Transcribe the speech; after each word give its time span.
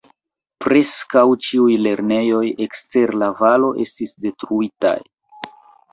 Preskaŭ 0.63 1.23
ĉiuj 1.47 1.75
lernejoj 1.87 2.41
ekster 2.67 3.15
la 3.25 3.31
valo 3.43 3.73
estis 3.87 4.17
detruitaj. 4.27 4.99